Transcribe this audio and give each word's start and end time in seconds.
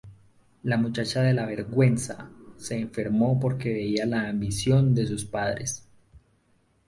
La 0.63 0.77
muchacha 0.77 1.21
de 1.21 1.31
la 1.31 1.45
vergüenza 1.45 2.27
se 2.57 2.79
enfermó 2.79 3.39
porque 3.39 3.69
veía 3.71 4.07
la 4.07 4.29
ambición 4.29 4.95
de 4.95 5.05
sus 5.05 5.25
padres. 5.25 5.87